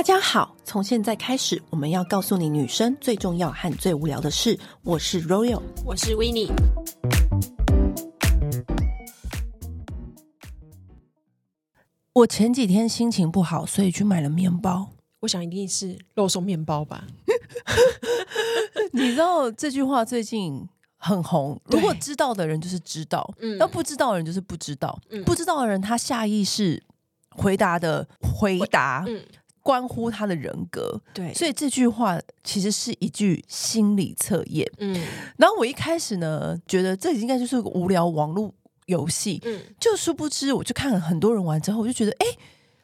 [0.00, 4.58] 大家好，从现在开始，我们要告诉你女生最重要和最无聊的事。
[4.82, 6.50] 我是 Royal，我是 Winnie。
[12.14, 14.88] 我前几天心情不好，所以去买了面包。
[15.20, 17.04] 我想一定是肉松面包吧？
[18.92, 24.98] 你知道这句话最近很红，如果知道的人就是知道，嗯，要不知道的人就是不知道。
[25.10, 26.82] 嗯，不知道的人他下意识
[27.28, 29.22] 回答的回答，嗯。
[29.70, 34.68] 关乎他的人格，对，所以这句话其实是一句心理测验。
[34.78, 35.00] 嗯，
[35.36, 38.52] 然后我一开始呢，觉得这应该就是个无聊网络
[38.86, 42.26] 游戏，嗯，就殊不知，我就看了很多人玩之后，我就觉得，哎。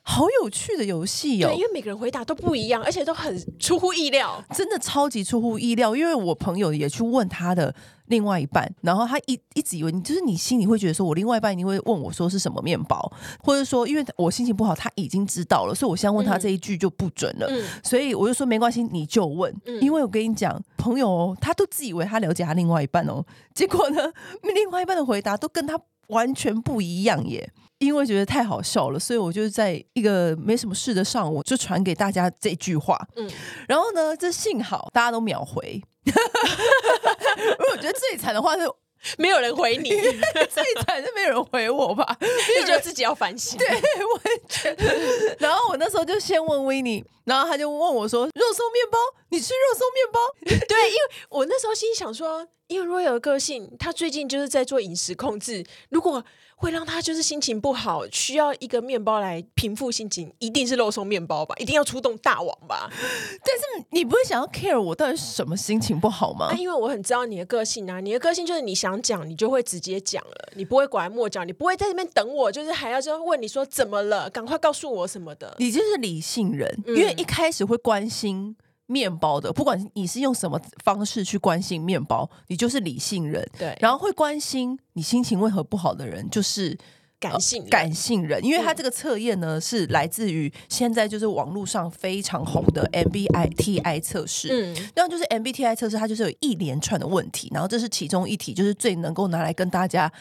[0.08, 1.48] 好有趣的游戏哦！
[1.48, 5.96] 对，因为每个人回答都不一样，而且都很出乎意料，真的超级出乎意料。
[5.96, 7.74] 因为我朋友也去问他的
[8.06, 17.48] 另外一半，然后他一一直以为你就是你心里会觉得说，我另外一半一定会问我说是什么面包，或者说因为我心情不好，他已经知道了，所以我现在问他这一句就不准了。
[17.50, 24.12] 嗯，所以我就说没关系，你就问，嗯，因为我跟你讲，朋友哦，他都自以为他了解他另外一半哦，结果呢，
[24.54, 25.76] 另外一半的回答都跟他
[26.06, 27.52] 完全不一样耶。
[27.78, 32.98] 因为觉得太好笑了，所以我就在一个没什么事的上午就传给大家这句话。
[33.16, 33.30] 嗯，
[33.68, 35.82] 然后呢，这幸好大家都秒回。
[36.04, 38.62] 因为我觉得最惨的话是
[39.18, 39.90] 没有人回你，
[40.48, 42.16] 最惨是没有人回我吧？
[42.20, 43.58] 你就自己要反省。
[43.58, 45.36] 对，我也觉得。
[45.38, 50.20] 然后我那时候就先问维尼，然后他就问我说：“肉松面包，你吃肉松面包？”
[50.66, 56.24] 对，因为我那时候心想说，因为 Royal 的个性，他最近就是在做饮食控制，如果。
[56.58, 61.54] 会让他就是心情不好，需要一个面包来平复心情，一定是肉松面包吧？
[61.58, 62.90] 一定要出动大王吧？
[62.90, 66.46] 但是你不会想要 care 我到底是什么心情不好吗？
[66.46, 75.54] 啊，因为我很知道你的个性啊，你的个性就是你想讲，你就会直接讲了，你不会拐弯抹角，你不会在那边等我，就是还要就问你说怎么了，赶快告诉我什么的。
[75.58, 78.56] 你就是理性人，嗯，因为一开始会关心。
[78.86, 83.44] 面包的，不管你是用什么方式去关心面包，你就是理性人。
[83.58, 86.76] 对，然后会关心你心情为何不好的人，就是
[87.18, 88.44] 感性、呃、感性人。
[88.44, 94.48] 因为他这个测验呢，是来自于现在就是网络上非常红的 MBTI 测试。
[94.52, 100.12] 嗯，那就是 MBTI 测试，它就是有一连串的问题，然后这是其中一题，就是最能够拿来跟大家。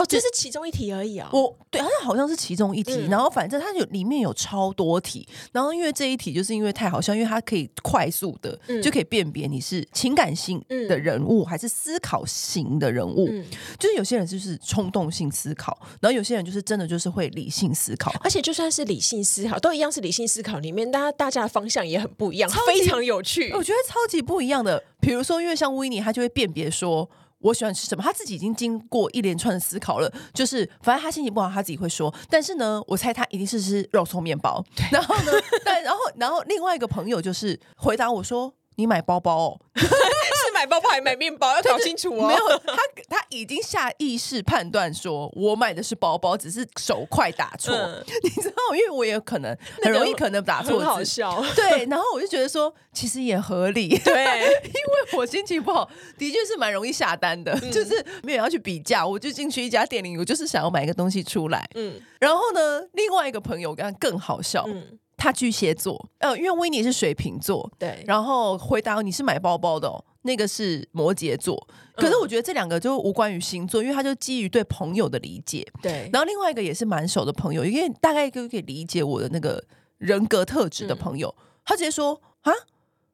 [0.00, 1.28] 哦，这是其中一题而已啊！
[1.30, 10.58] 我对，它好像是其中一题，嗯、然后反正它有里面有超多题，然后因为这一题就是因为太好笑，因为它可以快速的、嗯、就可以辨别你是情感性
[10.88, 13.44] 的人物、嗯、还是思考型的人物，嗯、
[13.78, 24.82] 就是有些人就是冲动性思考，然后有些人就是真的就是会理性思考，而且就算是理性思考，都一样是理性思考里面，大家大家的方向也很不一样，非常有趣，我觉得超级不一样的。
[24.98, 27.08] 比如说，因为像维尼，他就会辨别说。
[27.40, 28.02] 我喜欢吃什么？
[28.02, 32.12] 他自己已经经过一连串的思考了，就是反正他心情不好，他自己会说。
[32.28, 34.64] 但是呢，我猜他一定是吃肉松面包。
[34.90, 35.32] 然后呢，
[35.64, 39.60] 但然后然后另外一个朋友就是回答我说：“你买包包哦。”
[40.60, 42.28] 买包包还买面包，要搞清楚哦。
[42.28, 42.76] 没有，他
[43.08, 47.74] 他已经下意识判断说，我买的是包包，只是手快打错。
[47.74, 51.42] 嗯、 你知道，因为我也可能很容易可能打错字，很好笑。
[51.56, 53.88] 对，然后我就觉得说，其实也合理。
[54.04, 54.24] 对，
[54.64, 55.88] 因为我心情不好，
[56.18, 61.66] 的确是蛮容易下单的，嗯、就是没有要去比价，我就进去一家店里，我就是想要买一个东西出来。
[61.74, 64.64] 嗯，然后呢，另外一个朋友跟他更好笑。
[64.66, 71.68] 嗯他巨蟹座，呃，因为维尼是水瓶座，对，然后回答你是买包包的哦，那个是摩羯座。
[71.94, 76.08] 可是我觉得这两个就无关于星座，因为他就基于对朋友的理解，对。
[76.10, 79.62] 然后另外一个也是蛮熟的朋友，因为大概就可以理解我的那个
[79.98, 82.50] 人格特质的朋友，嗯、他直接说啊，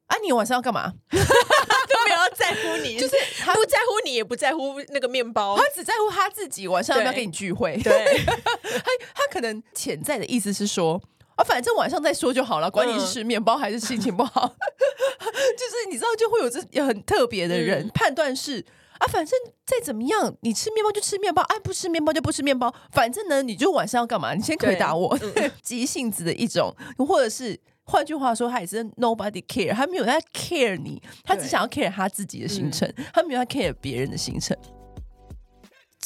[0.07, 0.93] 啊，你晚上要干嘛？
[1.11, 7.77] 都没有要在乎你， 就是他不在乎你，也不在乎那个面包，他只在乎他自己晚上要不要跟你聚会。
[7.83, 8.19] 对，对
[8.79, 11.03] 他他可能潜在的意思是说。
[11.37, 14.59] 啊，反正晚上再说就好了，管你是吃面包还是心情不好，嗯、
[15.57, 18.65] 就是你知道就会有这很特别的人、嗯、判断是
[18.99, 24.33] 啊，反正再怎么样，你吃面包就吃面包，哎、啊，不吃面包就不吃面包，反正呢，你就晚上要干嘛？
[24.33, 26.75] 你先回答我，嗯、 急性子的一种，
[27.07, 34.57] 或者是换句话说，他也是 nobody care，他没有在 care 你，他只想要 care 他自己的行程，他没有在 care 别人的行程。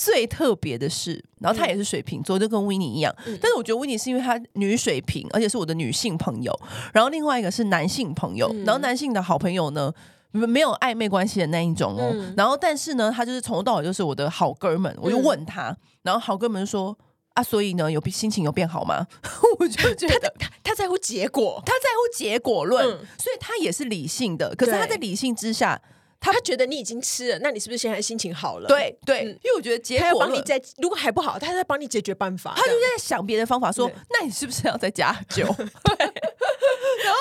[0.02, 3.14] 最特别的是，然后他也是水瓶座，就跟维尼一样。
[3.26, 6.58] 嗯、但是我觉得维尼是因为他女水瓶，而且是我的女性朋友。
[6.94, 9.92] 然后另外一个是男性朋友，嗯、然后男性的好朋友呢，
[10.30, 12.12] 没有暧昧关系的那一种哦。
[12.14, 14.96] 嗯、然后但是呢，他就是从头到尾就是我的好哥们。
[15.02, 16.96] 我就问他，嗯、然后好哥们说
[17.34, 19.06] 啊，所以呢，有心情有变好吗？
[19.60, 24.54] 我就觉得他他在乎结果，他在乎结果论，嗯、所以他也是理性的。
[24.56, 25.78] 可是他在理性之下。
[26.20, 28.68] 他觉得你已经吃了，那你是不是现在心情好了？
[28.68, 32.52] 对对，因为我觉得结果他要帮你在，如果还不好，他在帮你解决办法。
[32.54, 37.18] 他就在想别的方法，说：“那你是不是要再加酒？” 然后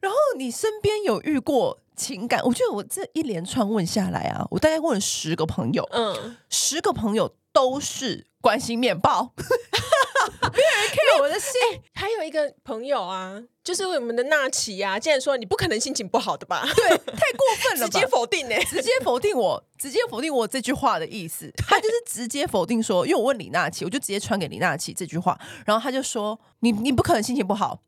[0.00, 2.40] 然后你身边有遇过情感？
[2.44, 9.32] 我觉得我这一连串问下来啊，我大概问了十个朋友，嗯，十个朋友都是关心面包。
[10.30, 11.52] 没有人 care 我的心。
[11.94, 16.64] 还有一个朋友啊，就是我们的娜琪啊，竟然说你不可能心情不好的吧？
[16.74, 21.52] 对，太过分了，直接否定呢、欸，直接否定我，直接否定我这句话的意思。
[21.56, 27.82] 他就是直接否定说，因为我问李娜琪，我就直接传给李娜琪这句话，然后他就说你你不可能心情不好。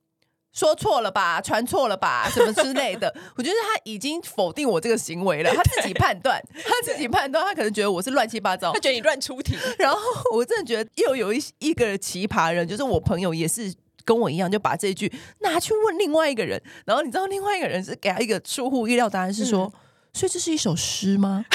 [0.52, 3.14] 说错了吧，传错了吧，什么之类的。
[3.36, 9.56] 我觉得他已经否定我这个行为了，他自己判断，他自己判断，他可能觉得我是乱七八糟，他觉得你乱出题。
[9.78, 9.98] 然后
[10.34, 13.72] 我真的觉得又有一一个奇葩人，就是我朋友也是
[14.04, 16.60] 跟我一样，就把这一句拿去问另外一个人。
[16.84, 19.72] 然后你知道另外一个人是给他一个出乎意料答案，是说，嗯、
[20.12, 21.44] 所以这是一首诗吗？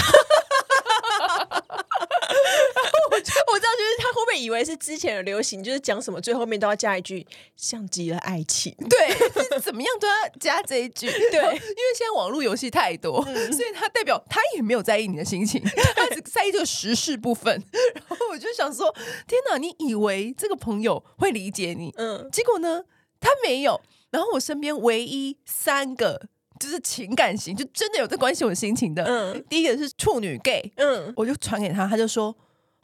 [3.55, 7.25] 我我知道，就是他会不会以为是之前的流行，就是讲什么最后面都要加一句
[7.55, 11.59] “像极了爱情”，对，怎么样都要加这一句， 对，因为
[11.95, 15.63] 现在网络游戏太多，嗯、所以他代表他也没有在意你的心情，
[15.95, 17.63] 他只在意这个时事部分。
[18.09, 18.93] 然后我就想说，
[19.25, 21.93] 天哪，你以为这个朋友会理解你？
[21.95, 22.83] 嗯，结果呢，
[23.21, 23.79] 他没有。
[24.09, 26.21] 然后我身边唯一三个
[26.59, 32.35] 就是情感型，就真的有在关心我心情的，嗯，第一个是处女 gay，嗯，我就传给他，他就说。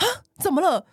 [0.05, 0.85] 啊，怎么了？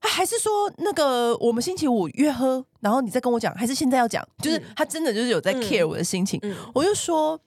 [0.00, 4.22] 他还是说那个我们星期五约喝，然后你再跟我讲，还是现在要讲？
[4.42, 6.38] 就是他真的就是有在 care 我的心情，
[6.74, 7.40] 我就说，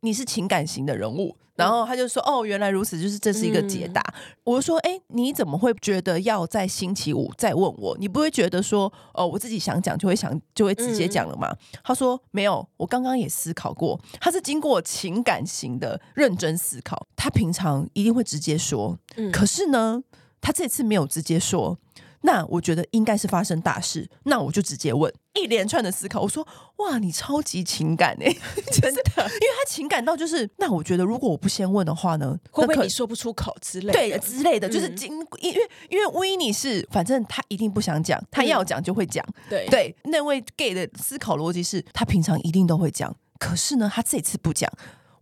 [0.00, 4.00] 你是情感型的人物，然后他就说，哦，原来如此，就是这是一个解答。
[4.00, 4.14] 嗯、
[4.44, 7.96] 我就说，哎、欸，你怎么会觉得要在星期五再问我？
[7.98, 11.48] 你不会觉得说，哦，我自己想讲就会想就会直接讲了吗？
[11.50, 18.98] 嗯、他说没有，我刚刚也思考过，他是经过情感型的认真思考，他平常一定会直接说。
[19.30, 20.02] 可是呢，
[20.40, 21.76] 他这次没有直接说，
[22.22, 26.46] 那我觉得应该是发生大事，那我就直接问，一连串的思考，我说
[26.76, 28.32] 哇，你超级情感哎、欸，
[28.72, 39.66] 真的，因为他情感到就是，那我觉得如果我不先问的话呢，会不会你说不出口之类的，对之类的，就是经因为因为威尼是，反正他一定不想讲，他要讲就会讲，对。
[39.68, 44.70] 对，那位 gay 的思考逻辑是他平常一定都会讲，可是呢，他这次不讲。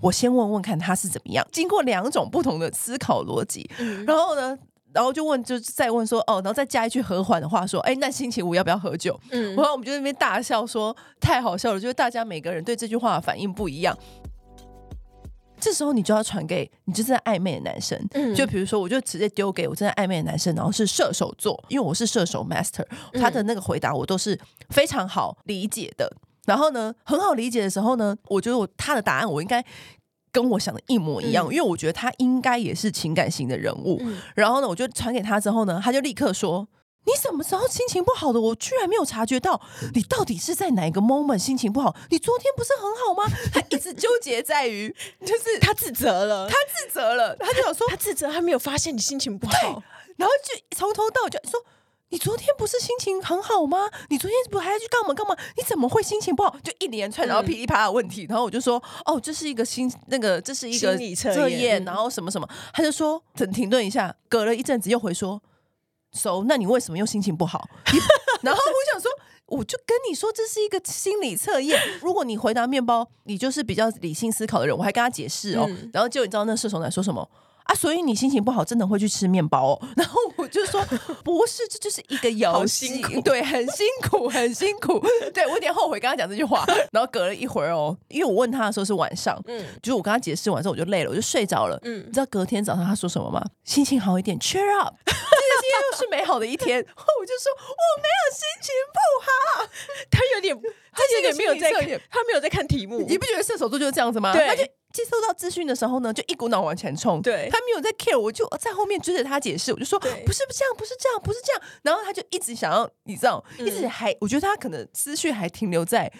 [0.00, 4.56] 我先问问看他是怎么样，经过两种不同的思考逻辑，嗯、然后呢，
[4.92, 9.18] 然后就问，就再问说，哦，然后再加一句和缓的话，说，哎，那星期五要不要喝酒？
[9.30, 13.96] 嗯，然后我们就在那边大笑说，太好笑了，就是大家每个人对这句话的反应不一样。
[15.60, 24.38] 这时候你就要传给你就是在暧昧的男生，嗯、就比如说，我就直接丢给我正在暧昧的男生，然后是射手座，因为我是射手 master，他的那个回答我都是
[24.70, 26.10] 非常好理解的。
[26.46, 29.62] 然后呢，很好理解的时候呢，我觉得我他的答案我应该
[30.32, 33.98] 跟我想的一模一样，嗯、因为我觉得他应该也是情感型的人物。
[34.02, 36.68] 嗯、然后呢，我就传给他之后呢，他就立刻说
[37.06, 38.40] ：“你什么时候心情不好的？
[38.40, 39.60] 我居然没有察觉到，
[39.94, 41.94] 你到底是在哪一个 moment 心情不好？
[42.10, 49.82] 你昨天不是很好吗？” 他一直纠结在于，就是他自责了，他自责了，他就想说他自责，他没有发现你心情不好，
[50.16, 51.64] 然后就从头到尾就说。
[52.10, 53.90] 你昨天不是心情很好吗？
[54.08, 55.36] 你昨天不还要去干嘛干嘛？
[55.56, 56.56] 你怎么会心情不好？
[56.62, 65.42] 就一连串，然后噼里啪啦问题，嗯、然后我就说，哦，这是一个心那个，这是一个心理测验，然后什么什么，他就说，等停顿一下，隔了一阵子又回说
[66.12, 67.68] ，So，那你为什么又心情不好？
[68.40, 69.10] 然后我想说，
[69.46, 71.78] 我就跟你说，这是一个心理测验。
[72.00, 77.28] 如果你回答面包，你就是比较理性思考的人，我还跟他解释哦，嗯、然后就你知道那射手男说什么？
[77.68, 79.88] 啊，所以你心情不好，真的会去吃面包哦？
[79.94, 80.82] 然后我就说，
[81.22, 84.98] 不是，这就是一个游戏，对，很辛苦，很辛苦。
[85.34, 86.64] 对，我有点后悔刚刚讲这句话。
[86.90, 91.78] 然后隔了一会儿哦，因为我问他的时候是晚上，嗯，就是我跟他解释完之后我就累了，我就睡着了。
[91.84, 93.44] 嗯，你知道隔天早上他说什么吗？
[93.64, 94.94] 心情好一点，cheer up，
[95.68, 96.78] 又是美好的一天。
[97.20, 99.68] 我就说我没有心情不好，
[100.10, 100.56] 他有点，
[100.92, 103.04] 他有点没有在看，他没有在看题目。
[103.08, 104.32] 你不觉得射手座就是这样子吗？
[104.34, 104.64] 他就。
[104.90, 107.20] 接收到资讯的时候呢，就一股脑往前冲。
[107.20, 109.70] 对，他没有在 care，我就在后面追着他解释。
[109.70, 111.62] 我就说对不是这样，不是这样，不是这样。
[111.82, 116.10] 然后他就一直想要，你知道，嗯、一直还，我觉得他可能思绪还停留在。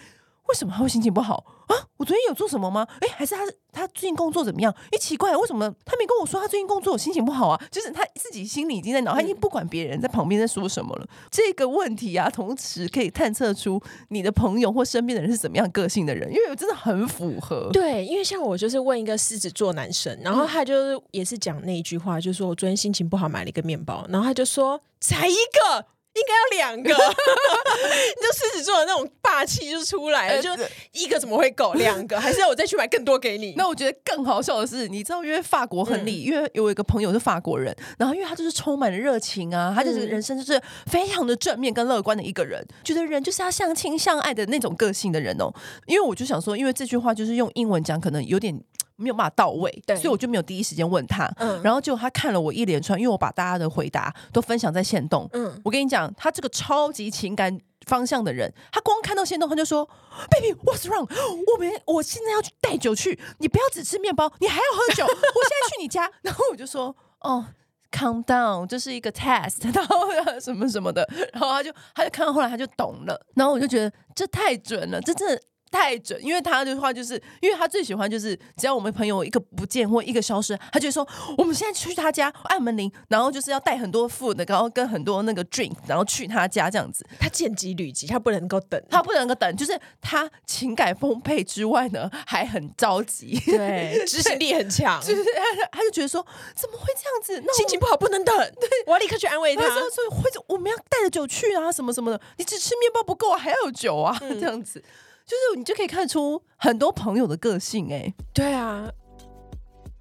[0.49, 1.75] 为什么他会心情不好啊？
[1.97, 2.87] 我昨天有做什么吗？
[3.01, 3.41] 哎，还是他
[3.71, 4.75] 他最近工作怎么样？
[4.91, 7.61] 哎，奇怪，为什么他没跟我说他最近工作心情不好啊？
[7.69, 11.07] 就是他自己心里已经在脑，他已经不管别人在旁边在说什么了。
[11.29, 13.79] 这个问题啊，同时可以探测出
[14.09, 17.69] 你的朋友或身边的人是怎么样个性的人，因为真的很符合。
[17.71, 25.85] 对，因为像我就是问一个狮子座男生，然后他就是也是讲那一句话，就是说我昨天心情不好，买了一个面包，然后他就说才一个。
[26.13, 26.93] 一应该要两个，你
[28.21, 30.49] 就狮子座的那种霸气就出来了，就
[30.91, 31.73] 一个怎么会够？
[31.73, 33.53] 两个 还是要我再去买更多给你？
[33.55, 45.51] 那我觉得更好笑的是，你知道，因为法国很厉、嗯，因为有一个朋友是法国人，然后因为他就是充满了热情啊，他就是人生就是非常的正面跟乐观的一个人，觉得人就是要相亲相爱的那种个性的人哦。
[45.87, 48.59] 因为我就想说，因为这句话就是用英文讲，可能有点。
[48.99, 51.25] 没有办法到位，所以我就没有第一时间问他。
[51.37, 55.27] 嗯，然后就他看了我一连串，因为我把大家的回答都分享在线动。
[55.33, 59.87] 嗯，我跟你讲，他这个超级情感方向的人，他光看到线动，他就说
[60.29, 61.09] ：“Baby，what's wrong？
[61.53, 65.05] 我们我现在要去带酒去，你不要只吃面包，你还要喝酒。
[65.07, 67.45] 我现在去你家。”然后我就说：“哦
[67.91, 70.07] ，calm down，这是一个 test，然后
[70.39, 75.41] 什么什么的。”然后他就他就看到后来他就懂了，然后我就觉得这太准了，这真的。
[75.71, 81.07] 太准，因为他的话就是，因为他最喜欢就是，只要我们朋友一个不见或一个消失，他就说
[81.37, 87.05] 我们现在去他家按门铃，然后就是要带很多 food，然后跟很多那个 drink，然后去他家这样子。
[87.19, 97.43] 他见机履机，他不能够等，他不能够等，就是他情感丰沛之外呢，还很着急，对，执行力很强， 就是他，他就觉得说怎么会这样子？
[97.45, 99.63] 那心情不好不能等，对，我要立刻去安慰他。
[99.63, 104.83] 他说所以或者我们要带着酒去啊，什么什么的，你只吃面包不够啊，还要有酒啊，嗯、这样子。
[105.29, 108.89] 就是你就可以看出很多朋友的个性哎、对啊。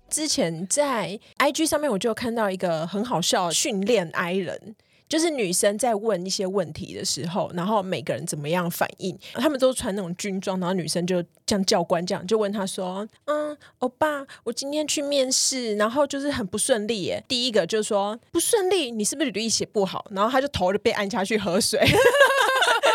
[0.09, 4.75] 之前在 IG 上面我就看到一个很好笑训练 I 人，
[5.07, 17.23] 就是女生在问一些问题的时候，然后每个人怎么样反应，他们都穿那种军装，然后女生就像教官这样就问他说：“嗯，欧巴，我今天去面试，然后就是很不顺利耶。
[17.29, 20.07] 第一个就说不顺利，你是不是履历写不好？
[20.11, 21.79] 然后他就头就被按下去喝水。”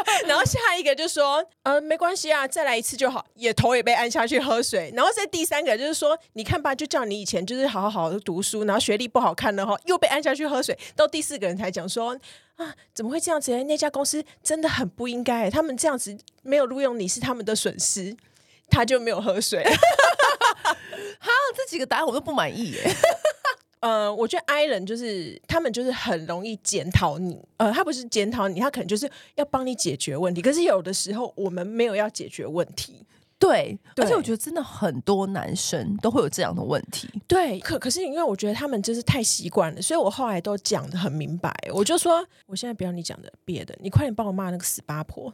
[0.28, 3.26] 然后下一个就说，呃，没关系啊，再来一次就好。
[3.36, 4.92] 也头也被按下去喝水。
[4.96, 10.78] 然后在第三个就是说，你看吧，就叫你以前就是好好好的读书，然后学历不好看的话，又被按下去喝水。
[10.96, 12.18] 到第四个人才讲说，
[12.56, 13.64] 啊，怎么会这样子？
[13.64, 18.16] 那家公司真的很不应该，他们这样子没有录用你是他们的损失。
[18.70, 19.62] 他就没有喝水。
[21.20, 22.96] 哈，这几个答案我都不满意耶。
[23.84, 30.42] 呃，我觉得 I 人就是他们就是很容易检讨你，呃，他不是检讨你，他可能就是要帮你解决问题。
[30.42, 33.06] 可是有的时候我们没有要解决问题，
[33.38, 37.60] 对，对，而且我觉得真的很多男生都会有这样的问题，对。
[37.60, 45.34] 可可是因为我觉得他们就是太习惯了，所以我后来都讲的很明白，我就说我现在不要你讲的别的，你快点帮我骂那个死八婆。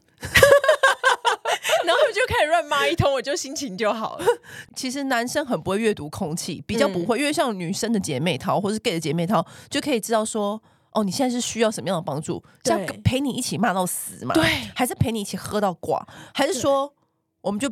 [1.90, 4.26] 然后我就开始乱骂一通，我就心情就好了。
[4.76, 14.36] 其实男生很不会阅读空气，比较不会，嗯、因为像女生的姐妹淘或是 gay 的姐妹淘，就可以知道说，哦，你现在是需要什么样的帮助，像陪你一起骂到死嘛？
[14.36, 14.44] 对，
[14.76, 16.94] 还是陪你一起喝到挂，还是说
[17.42, 17.68] 我们就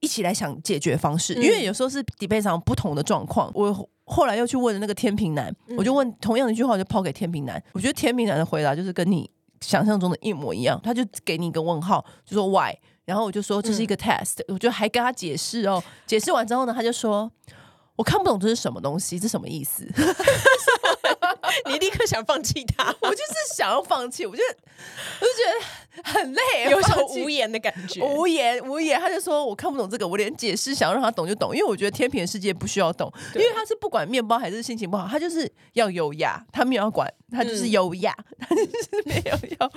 [0.00, 1.34] 一起来想解决方式？
[1.34, 3.50] 因为有时候是 debate 上不同的状况。
[3.52, 7.62] 我后来又去问了那个天平男，我就问同样的一句话，就抛给天平男。
[7.72, 12.74] 我觉得天平男的回答就是跟你想象中的一模一样，他就给你一个问号，就说 why。
[13.08, 15.82] 然后我就说这是一个 test，嗯，我就还跟他解释哦。
[16.06, 17.32] 解释完之后呢，他就说
[17.96, 19.82] 我看不懂这是什么东西，这什么意思？
[21.64, 24.42] 你立刻想放弃他，我就是想要放弃，我就
[25.20, 29.00] 我就觉得很累，有种无言的感觉，无言无言。
[29.00, 39.72] 他就说我看不懂这个，我连解释想要让他懂就懂，因为我觉得天平的世界不需要懂，因为他是不管面包还是心情不好，他就是要优雅，他没有要管，他就是优雅，嗯，他就是没有要，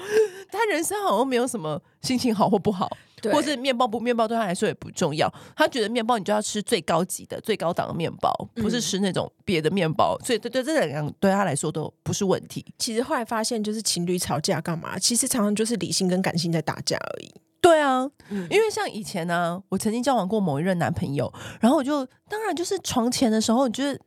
[0.51, 2.89] 他人生好像没有什么心情好或不好。
[3.31, 10.17] 或是面包不面包对他来说也不重要，他觉得面包你就要吃最高级的、最高档的面包，不是吃那种别的面包。
[10.25, 12.65] 所以对对，这两样对他来说都不是问题。
[12.79, 14.97] 其实后来发现，就是情侣吵架干嘛？
[14.97, 17.31] 其实常常就是理性跟感性在打架而已。
[17.61, 24.01] 对啊，嗯、因为像以前呢、啊，我曾经交往过某一任男朋友，然后我就当然就是床前的时候，你就是。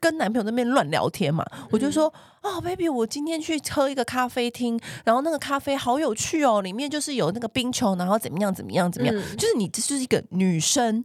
[0.00, 11.04] 跟男朋友那边乱聊天嘛，我就说啊、哦、，baby，我今天去喝一个咖啡厅，然后那个咖啡好有趣哦，里面就是有那个冰球，然后怎么样怎么样怎么样，嗯、就是你这是一个女生，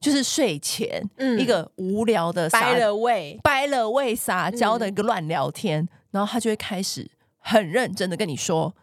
[0.00, 8.74] 就是睡前、嗯、一个无聊的掰了位掰了位撒娇的一个乱聊天、嗯，然后他就会开始很认真的跟你说。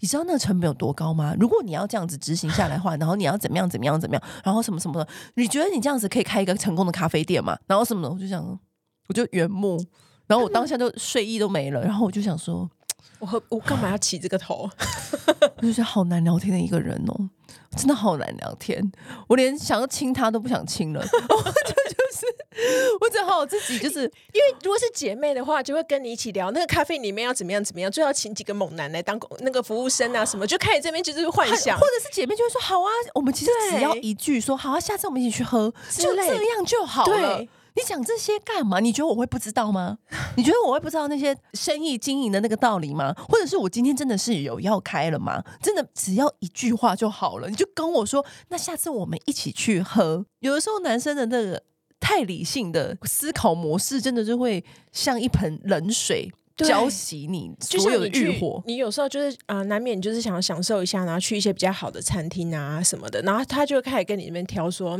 [0.00, 1.34] 你知道那个成本有多高吗？
[1.38, 7.56] 如果你要这样子执行下来的话，然后你要怎么样怎么样怎么样，然后什么什么的，你觉得你这样子可以开一个成功的咖啡店吗？
[7.66, 8.58] 然后什么的，我就想，
[9.08, 9.78] 我就原木，
[10.26, 12.68] 然后我当下就 睡意都没了，然后我就想说，
[13.18, 14.68] 我和我干嘛要起这个头？
[15.56, 17.28] 我就觉得好难聊天的一个人哦，
[17.76, 18.92] 真的好难聊天，
[19.28, 21.00] 我连想要亲他都不想亲了。
[23.00, 37.46] 我只好我自己，就是因为如果是姐妹的话，就会跟你一起聊那个咖啡里面要怎么样怎么样，最好请几个猛男来当那个服务生啊什么，就开始这边就是幻想，或者是姐妹就会说好啊，我们其实只要一句说好啊，下次我们一起去喝，就这样就好了。
[37.76, 38.80] 你讲这些干嘛？
[38.80, 39.98] 你觉得我会不知道吗？
[40.36, 43.14] 你觉得我会不知道那些生意经营的那个道理吗？
[43.28, 45.42] 或者是我今天真的是有要开了吗？
[45.62, 50.24] 真的只要一句话就好了，你就跟我说，那下次我们一起去喝。
[50.40, 51.62] 有的时候男生的那个
[51.98, 56.32] 太理性的思考模式，真的就会像一盆冷水。
[56.66, 64.98] 浇熄你所有的欲火，你有时候就是啊、呃，难免你就是想要享受一下，然后去一些比较好的餐厅啊什么的，然后他就会开始跟你那边挑说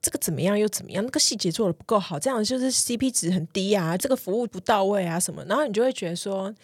[0.00, 6.54] 这个怎么样又怎么样，那个细节做的不够好，这样就是 CP 值很低啊，这个服务不到位啊什么，然后你就会觉得说，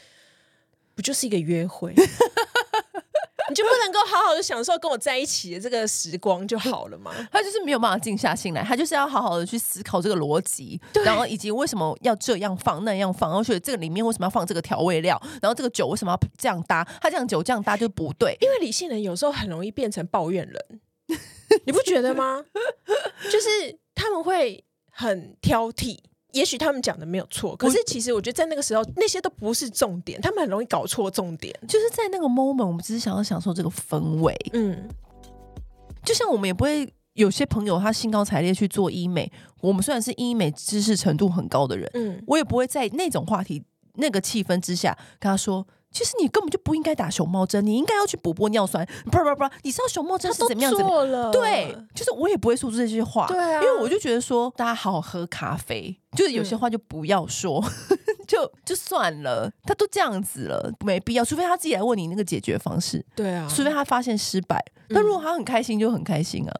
[0.94, 1.94] 不就是一个约会？
[3.48, 7.12] 你就不能够好好的享受跟我在一起的这个时光就好了嘛？
[7.32, 16.84] 他就是没有办法静下心来，他就是要好好的去思考这个逻辑，然后以及为什么要这样放那样放，然后所以这个里面为什么要放这个调味料，然后这个酒为什么要这样搭？
[17.00, 20.80] 他这样酒这样搭就不对，因为理性人有时候很容易变成抱怨人，
[21.64, 22.44] 你不觉得吗？
[23.30, 25.98] 就是他们会很挑剔。
[26.32, 31.58] 也许他们讲的没有错，可是其实我觉得在那个时候，那些都不是重点，他们很容易搞错重点。
[31.66, 34.36] 就是在那个 moment，我们只是想要享受这个氛围。
[34.52, 34.88] 嗯，
[36.04, 39.30] 就像我们也不会有些朋友他兴高采烈去做医美，
[39.60, 43.62] 我们虽然是医美知识程度很高的人，嗯，我也不会在那种话题、
[43.94, 45.66] 那个气氛之下跟他说。
[45.90, 48.86] 其实你根本就不应该打熊猫针，你应该要去补玻尿酸。
[49.06, 51.30] 不不不，你知道熊猫针是怎么样子的？
[51.30, 53.26] 对，就是我也不会说出这些话。
[53.26, 59.50] 对啊，因为我就觉得说，大家好好喝咖啡，就是有些话就不要说， 嗯、就就算了。
[59.64, 61.24] 他都这样子了，没必要。
[61.24, 63.04] 除非他自己来问你那个解决方式。
[63.16, 64.62] 对啊，除非他发现失败。
[64.90, 66.54] 那如果他很开心，就很开心啊。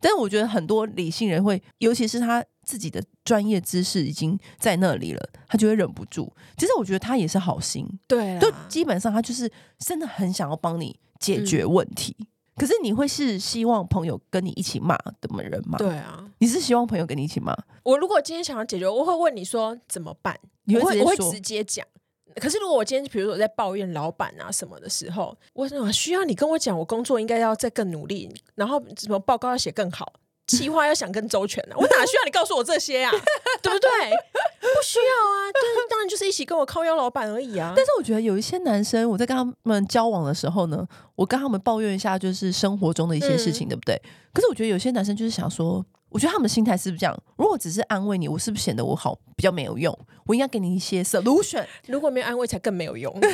[0.00, 2.44] 嗯、但是我觉得很多理性人会，尤其是他。
[2.62, 6.32] 自己的专业知识已经在那里了，他就会忍不住。
[6.56, 12.14] 其实我觉得他也是好心，对，就基本上他就是真的很想要帮你解决问题。
[12.20, 15.78] 嗯、可是你会是希望朋友跟你一起骂的人吗？
[15.78, 17.56] 对啊，你是希望朋友跟你一起骂？
[17.82, 20.38] 我如果今天想要解决，我会问你说怎么办？
[20.64, 21.84] 你会我会直接讲。
[22.36, 30.12] 可是如果我今天比如说我在抱怨老板啊什么的时候，我需要你跟我讲，我工作应该要再更努力，然后什么报告要写更好。
[30.58, 33.10] 计划要想更周全呢、啊，我哪需要你告诉我这些啊？
[33.62, 33.88] 对不对？
[34.60, 37.72] 不需要啊，但是当然就是一起跟我靠腰老板而已啊。
[37.76, 44.00] 但是我觉得有一些男生，我在跟他们交往的时候呢，我跟他们抱怨一下，就是生活中的一些事情，嗯、对不对？
[44.32, 47.16] 可是我觉得有些男生就是想说，我觉得他们的心态是不是这样？
[47.36, 49.96] 如果只是安慰你，我是不是显得我好比较没有用？
[50.26, 51.64] 我应该给你一些 solution。
[51.86, 53.12] 如果没有安慰，才更没有用。
[53.20, 53.30] 对，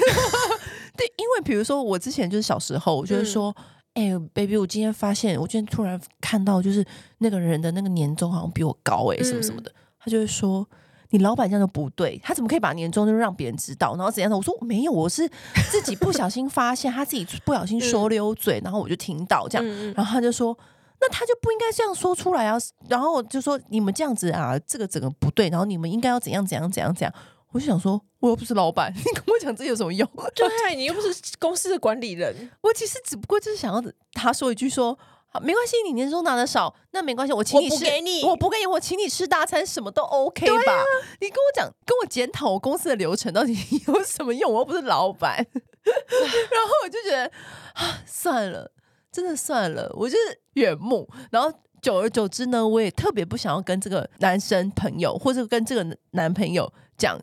[1.17, 3.55] 因为比如说我之前就是小时候，我就是说。
[3.59, 3.65] 嗯
[3.97, 6.85] 哎、欸，baby，我今天发现，我今天突然看到，就是
[7.17, 9.71] 那个人的那个年终好像比我高哎、欸，什么什么的。
[9.71, 10.69] 嗯、他就会说，
[11.09, 14.37] 你老板这样都不对，他怎么可以把年终就让别人知道，然后怎样的？
[14.37, 15.27] 我说没有，我是
[15.71, 20.55] 自己不小心发现，他自己不小心说溜嘴，嗯、然后我就听到这样，嗯、然后他就说，
[21.01, 22.59] 那他就不应该这样说出来啊。
[22.91, 27.15] 然后我就说，你们这样子啊，这个整个不对，然后你们应该要怎样怎样怎样怎样。
[27.53, 30.07] 我就想说，我又不是老板， 你跟我讲这有什么用？
[30.35, 32.35] 对，你又不是公司的管理人。
[32.61, 33.83] 我其实只不过就是想要
[34.13, 40.73] 他说一句说，好，没关系，你年终拿的少，那没关系，我请你吃，我不给你，我不给你，我请你吃大餐，什么都 OK 吧？
[40.73, 40.85] 啊、
[41.21, 43.57] 你跟我讲，跟我检讨我公司的流程到底
[43.89, 44.53] 有什么用？
[44.53, 45.37] 我又不是老板。
[45.37, 47.31] 然后我就觉得
[47.75, 48.71] 啊，算了，
[49.11, 51.09] 真的算了，我就是远目。
[51.31, 57.19] 然后久而久之呢，我也特别不想要跟这个男生朋友，或者跟这个男朋友讲。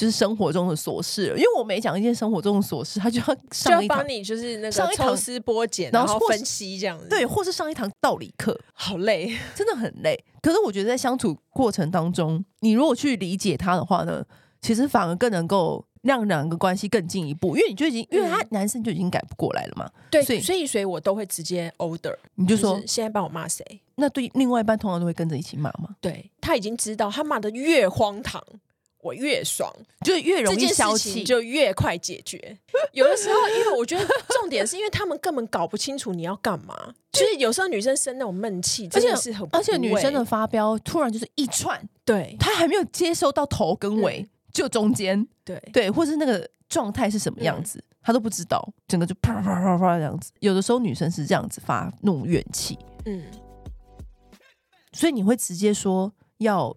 [0.00, 10.18] 就是生活中的琐事，因为我每讲一件生活中的琐事，他就要上一堂，帮你就是那个抽丝剥茧，然后分析这样子，对，或是上一堂道理课，好累， 真的很累。
[10.40, 14.24] 可是我觉得在相处过程当中，你如果去理解他的话呢，
[14.62, 23.62] 其实反而更能够让两个关系更进一步，因为你就已经，因为他男生就已经改不过来了嘛，对，所以所以所以我都会直接 order，你就说现在帮我骂谁？
[23.96, 25.90] 那对另外一半通常都会跟着一起骂吗？
[26.00, 28.42] 对，他已经知道，他骂的越荒唐。
[29.02, 29.72] 我越爽，
[30.04, 32.58] 就越容易消气，就越快解决。
[32.92, 36.94] 有的时候，因为我觉得重点是因为他们根本搞不清楚你要干嘛。
[37.12, 50.30] 就是有时候女生生那种闷气，真的是很而且女生的发飙突然就是一串，对，她还没有接收到头跟尾，就中间，对对，或是那个状态是什么样子，她都不知道，整个就啪啪啪啪这样子。
[50.38, 53.24] 有的时候女生是这样子发怒怨气，嗯，
[54.92, 56.76] 所以你会直接说要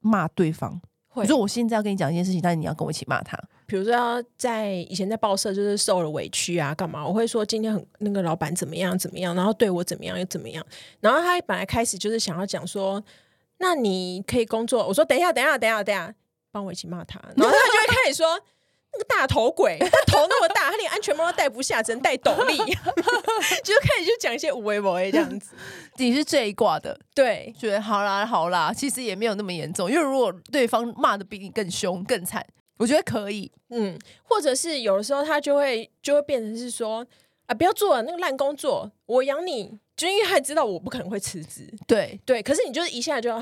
[0.00, 0.80] 骂对方。
[1.14, 3.36] 比如说，我现在要跟你讲一件事情，但是你要跟我一起骂他。
[3.66, 7.06] 比如说，在以前在报社就是受了委屈啊，干嘛？
[7.06, 10.64] 我会说今天很那个老板怎么样怎么样，然后对我怎么样又怎么样。
[11.00, 13.02] 然后他本来开始就是想要讲说，
[13.58, 14.86] 那你可以工作。
[14.86, 16.14] 我说等一下，等一下，等一下，等一下，
[16.52, 17.20] 帮我一起骂他。
[17.36, 18.26] 然后他就会开始说，
[18.92, 22.56] 那个大头鬼， 他头那么大，他连安全帽都戴不下，只能戴斗笠，
[23.62, 25.54] 就开始就讲一些无为无为这样子。
[25.96, 32.44] 你是这一挂的，对，觉得好啦好啦，其实也没有那么严重，因为如果对方骂的比你更凶更惨，
[32.78, 37.06] 我觉得可以，嗯，或者是有的时候他就会就会变成是说
[37.46, 42.18] 啊，不要做了那个烂工作，我养你，就因为他知道我不可能会辞职，对。
[42.24, 43.38] 对，可是你就是一下就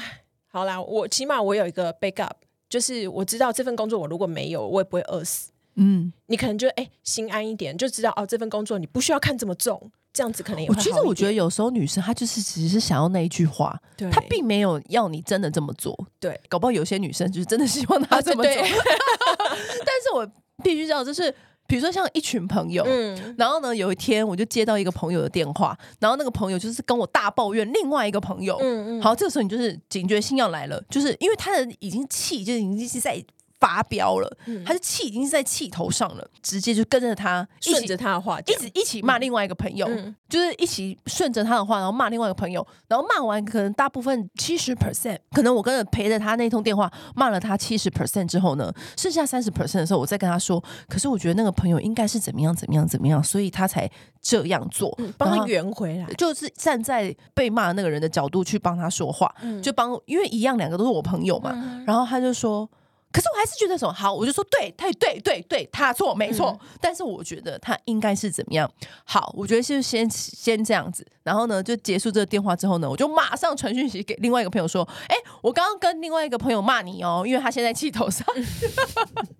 [0.50, 2.32] 好啦，我起码我有一个 backup，
[2.68, 9.90] 就是我知道这份工作我如果没有，我也不会饿死，嗯，你可能就哎、欸、心安一点，就知道哦这份工作你不需要看这么重。
[10.10, 10.80] 这样子可能也会好。
[10.80, 15.96] 其实我觉得有时候女生她就是只是想要那一句话，对她并没有要你真的这么做。
[16.18, 18.52] 对，搞不好有些女生就是真的希望她这么做。
[18.56, 20.26] 但是我
[20.64, 21.32] 必须知道，就是
[21.68, 33.22] 比如说像一群朋友，嗯，然后呢，有一天我就接到一个朋友的电话，然后那个朋友就是跟我大抱怨另外一个朋友，嗯嗯，好，这个时候你就是警觉性要来了，就是因为他的已经气就已经是在。
[33.60, 53.90] 发飙了，他的气已经是在气头上了，直接就跟着他，顺着他的话，一直一起骂另外一个朋友，嗯、就是一起顺着他的话，然后骂另外一个朋友，然后骂完可能大部分七十 percent，可能我跟着陪着他那通电话骂了他七十 percent 之后呢，剩下三十 percent 的时候，我再跟他说，可是我觉得那个朋友应该是怎么样怎么样怎么样，所以他才
[54.20, 62.68] 这样做，帮、嗯、他圆回来，就是站在被骂那个人的角度去帮他说话，嗯、就帮，因为一样两个都是我朋友嘛，嗯、然后他就说。
[63.10, 66.56] 可是我还是觉得什么好，我就说对，他对对对，他错没错。
[66.60, 68.70] 嗯、但是我觉得他应该是怎么样
[69.04, 69.32] 好？
[69.36, 78.26] 我觉得是先先这样子，然后呢，就结束这个电话之后呢，我就马上传讯息给另外一个朋友说：“哎，我刚刚跟另外一个朋友骂你哦，因为他现在气头上，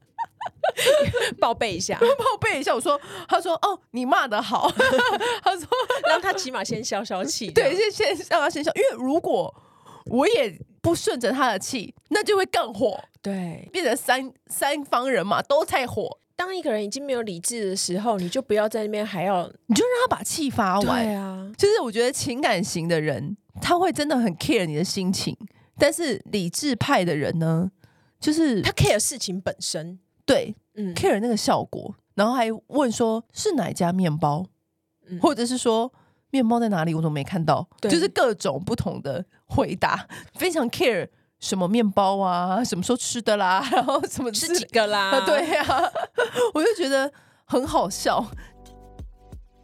[1.39, 4.71] 报备一下， 报备一下。”我说：“他说哦，你骂的好。
[5.45, 5.69] ”他说
[6.09, 9.55] ：“让他起码先消消气，对，先先让他先消，因为如果
[10.11, 12.99] 我也。”不顺着他的气，那就会更火。
[13.21, 16.19] 对，变成三三方人嘛，都在火。
[16.37, 21.05] 当一个人已经没有理智的时候，你就不要在那边还要，你就让他把气发完。
[21.05, 25.37] 对啊，就是我觉得情感型的人，他会真的很 care 你的心情，
[25.77, 27.71] 但是理智派的人呢，
[28.21, 34.47] 就是他 care 事情本身，对，嗯，care 那个效果，然后还问说是哪一家面包，
[35.09, 35.93] 嗯、或者是说。
[36.31, 36.95] 面包在哪里？
[36.95, 41.09] 我都没看到，对就是各种不同的回答，非常 care
[41.41, 45.21] 什么面包啊，什么时候吃的啦， 然后什么吃几个啦？
[45.27, 45.91] 对呀、啊，
[46.55, 47.11] 我就觉得
[47.45, 48.25] 很好笑。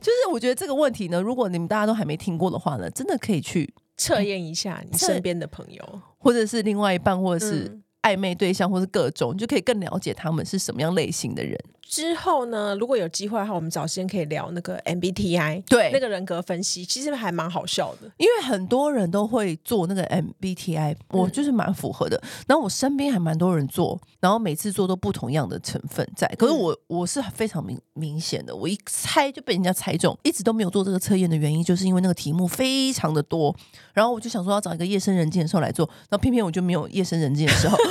[0.00, 11.58] 就是我觉得这个问题呢，如果你们大家都还没听过的话呢，真的可以去测验一下你身边的朋友，或者是另外一半，或者是暧昧对象，或是各种，你就可以更了解他们是什么样类型的人。
[11.86, 18.10] 之后呢，如果有机会的话，我们找时间可以聊那个 MBTI，对那个人格分析，其实还蛮好笑的。
[18.16, 22.16] 因为很多人都会做那个 MBTI，我就是蛮符合的。
[22.16, 26.26] 嗯、然后我身边还蛮多人做，然后每次做都不同样的成分在。
[26.38, 33.54] 可是我、嗯、我是非常明明显的，我一猜就被人家猜中，一直都没有做这个测验的原因，就是因为那个题目非常的多。
[33.92, 37.78] 然后我就想说要找一个夜深人静的时候来做，然后偏偏我就没有夜深人静的时候。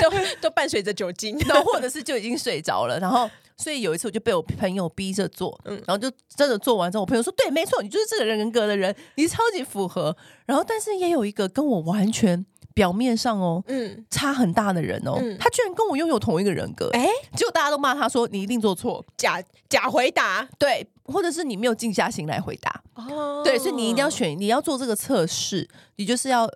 [0.00, 0.10] 都
[0.40, 26.50] 都伴随着酒精， 然后或者是就已经睡着了，然后所以有一次我就被我朋友逼着做，嗯，然后就真的做完之后，我朋友说：“对，没错，你就是这个人格的人，你超级符合。”然后但是也有一个跟我完全表面上哦，嗯，差很大的人哦，嗯、他居然跟我拥有同一个人格，哎、欸，结果大家都骂他说：“你一定做错，假假回答，对，或者是你没有静下心来回答。”哦，对，所以你一定要选，你要做这个测试，你就是要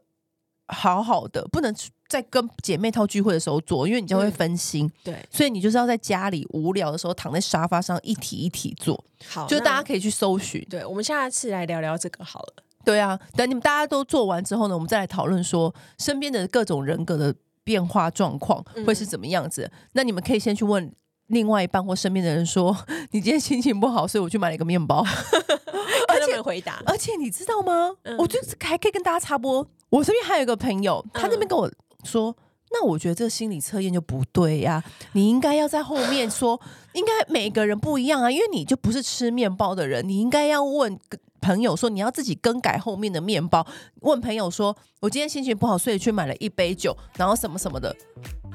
[0.68, 1.74] 好好的，不能。
[2.06, 4.86] 在跟姐妹套聚会的时候做，因为你就会分心。
[4.86, 9.02] 嗯、对，所以你就是要在家里无聊的时候躺在沙发上一题一题做。
[9.26, 10.64] 好，就大家可以去搜寻。
[10.70, 12.62] 对，我们下次来聊聊这个好了。
[12.84, 19.62] 对啊，等你们大家都做完之后呢，我们再来讨论说身边的各种人格的变化状况会是怎么样子。
[19.64, 20.94] 嗯、那你们可以先去问
[21.28, 22.76] 另外一半或身边的人说
[23.12, 25.04] ：“你今天心情不好，所以我去买了一个面包。
[26.08, 27.90] ”而且回答，而且你知道吗？
[28.02, 29.66] 嗯、我就是还可以跟大家插播。
[29.90, 31.70] 我身边还有一个朋友，他那边跟我。
[32.06, 32.36] 说，
[32.70, 34.84] 那我觉得这个心理测验就不对呀、啊。
[35.12, 36.60] 你应该要在后面说，
[36.92, 41.00] 应该每个人不一样啊，因为你就不是吃面包的人，你应该要问
[41.44, 43.66] 朋友说，你要自己更改后面的面包。
[44.00, 47.94] 问朋友说，我今天心情不好，所以去买了一杯酒，然后什么什么的，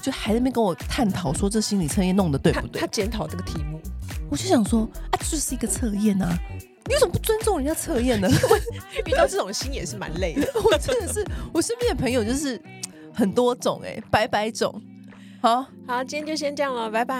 [0.02, 2.82] 就还在那边跟我探讨说，这心理测验弄得对不对？
[2.82, 3.80] 他检讨这个题目，
[4.32, 6.36] 我就想说，啊，这就是一个测验啊，
[6.88, 8.28] 你为什么不尊重人家测验呢？
[9.06, 10.48] 遇到这种心也是蛮累的。
[10.66, 11.24] 我真的是，
[11.54, 12.60] 我身边的朋友就是。
[13.12, 14.82] 很多种哎、欸，百百种。
[15.42, 17.20] 好好，今天就先这样了，拜拜。